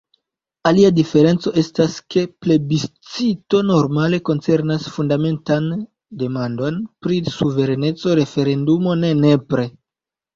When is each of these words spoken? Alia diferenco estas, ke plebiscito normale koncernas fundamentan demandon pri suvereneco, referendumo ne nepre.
Alia 0.67 0.87
diferenco 0.99 1.51
estas, 1.61 1.97
ke 2.13 2.21
plebiscito 2.45 3.59
normale 3.67 4.19
koncernas 4.29 4.87
fundamentan 4.95 5.67
demandon 6.23 6.79
pri 7.07 7.19
suvereneco, 7.35 8.15
referendumo 8.21 8.97
ne 9.03 9.13
nepre. 9.21 9.67